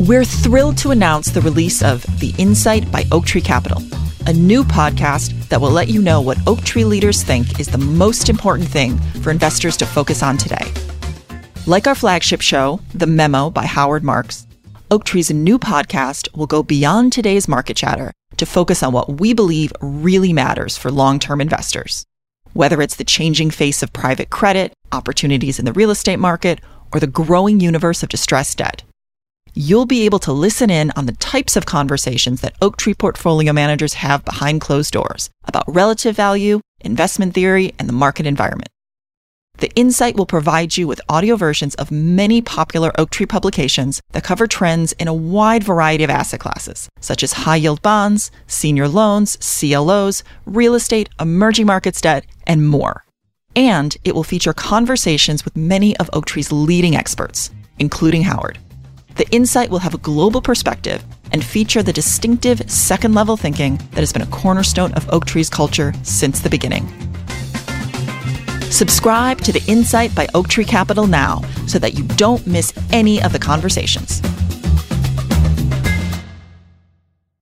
We're 0.00 0.26
thrilled 0.26 0.76
to 0.78 0.90
announce 0.90 1.30
the 1.30 1.40
release 1.40 1.82
of 1.82 2.02
The 2.20 2.34
Insight 2.36 2.92
by 2.92 3.04
Oaktree 3.10 3.40
Capital, 3.40 3.82
a 4.26 4.32
new 4.34 4.62
podcast 4.62 5.48
that 5.48 5.58
will 5.58 5.70
let 5.70 5.88
you 5.88 6.02
know 6.02 6.20
what 6.20 6.36
Oaktree 6.46 6.84
leaders 6.84 7.22
think 7.22 7.58
is 7.58 7.68
the 7.68 7.78
most 7.78 8.28
important 8.28 8.68
thing 8.68 8.98
for 9.22 9.30
investors 9.30 9.74
to 9.78 9.86
focus 9.86 10.22
on 10.22 10.36
today. 10.36 10.70
Like 11.64 11.86
our 11.86 11.94
flagship 11.94 12.42
show, 12.42 12.78
The 12.92 13.06
Memo 13.06 13.48
by 13.48 13.64
Howard 13.64 14.04
Marks, 14.04 14.46
Oaktree's 14.90 15.30
new 15.30 15.58
podcast 15.58 16.28
will 16.36 16.46
go 16.46 16.62
beyond 16.62 17.14
today's 17.14 17.48
market 17.48 17.78
chatter 17.78 18.12
to 18.36 18.44
focus 18.44 18.82
on 18.82 18.92
what 18.92 19.18
we 19.18 19.32
believe 19.32 19.72
really 19.80 20.34
matters 20.34 20.76
for 20.76 20.90
long 20.90 21.18
term 21.18 21.40
investors. 21.40 22.04
Whether 22.52 22.82
it's 22.82 22.96
the 22.96 23.04
changing 23.04 23.50
face 23.50 23.82
of 23.82 23.94
private 23.94 24.28
credit, 24.28 24.74
opportunities 24.92 25.58
in 25.58 25.64
the 25.64 25.72
real 25.72 25.90
estate 25.90 26.18
market, 26.18 26.60
or 26.92 27.00
the 27.00 27.06
growing 27.06 27.60
universe 27.60 28.02
of 28.02 28.10
distressed 28.10 28.58
debt, 28.58 28.82
you'll 29.56 29.86
be 29.86 30.04
able 30.04 30.18
to 30.18 30.32
listen 30.32 30.68
in 30.68 30.92
on 30.96 31.06
the 31.06 31.12
types 31.12 31.56
of 31.56 31.64
conversations 31.64 32.42
that 32.42 32.54
Oaktree 32.60 32.92
portfolio 32.92 33.54
managers 33.54 33.94
have 33.94 34.22
behind 34.22 34.60
closed 34.60 34.92
doors 34.92 35.30
about 35.44 35.64
relative 35.66 36.14
value, 36.14 36.60
investment 36.80 37.32
theory, 37.32 37.74
and 37.78 37.88
the 37.88 37.94
market 37.94 38.26
environment. 38.26 38.68
The 39.56 39.74
Insight 39.74 40.16
will 40.16 40.26
provide 40.26 40.76
you 40.76 40.86
with 40.86 41.00
audio 41.08 41.36
versions 41.36 41.74
of 41.76 41.90
many 41.90 42.42
popular 42.42 42.92
Oaktree 42.98 43.24
publications 43.24 44.02
that 44.12 44.22
cover 44.22 44.46
trends 44.46 44.92
in 44.92 45.08
a 45.08 45.14
wide 45.14 45.64
variety 45.64 46.04
of 46.04 46.10
asset 46.10 46.40
classes, 46.40 46.90
such 47.00 47.22
as 47.22 47.32
high 47.32 47.56
yield 47.56 47.80
bonds, 47.80 48.30
senior 48.46 48.86
loans, 48.86 49.38
CLOs, 49.38 50.22
real 50.44 50.74
estate, 50.74 51.08
emerging 51.18 51.64
markets 51.64 52.02
debt, 52.02 52.26
and 52.46 52.68
more. 52.68 53.04
And 53.54 53.96
it 54.04 54.14
will 54.14 54.22
feature 54.22 54.52
conversations 54.52 55.46
with 55.46 55.56
many 55.56 55.96
of 55.96 56.10
Oaktree's 56.12 56.52
leading 56.52 56.94
experts, 56.94 57.50
including 57.78 58.24
Howard. 58.24 58.58
The 59.16 59.26
Insight 59.30 59.70
will 59.70 59.78
have 59.78 59.94
a 59.94 59.98
global 59.98 60.42
perspective 60.42 61.02
and 61.32 61.42
feature 61.42 61.82
the 61.82 61.92
distinctive 61.92 62.70
second 62.70 63.14
level 63.14 63.38
thinking 63.38 63.78
that 63.92 64.00
has 64.00 64.12
been 64.12 64.20
a 64.20 64.26
cornerstone 64.26 64.92
of 64.92 65.08
Oaktree's 65.10 65.48
culture 65.48 65.94
since 66.02 66.40
the 66.40 66.50
beginning. 66.50 66.86
Subscribe 68.70 69.40
to 69.40 69.52
The 69.52 69.64
Insight 69.66 70.14
by 70.14 70.26
Oaktree 70.34 70.66
Capital 70.66 71.06
now 71.06 71.40
so 71.66 71.78
that 71.78 71.94
you 71.94 72.04
don't 72.16 72.46
miss 72.46 72.74
any 72.92 73.22
of 73.22 73.32
the 73.32 73.38
conversations. 73.38 74.20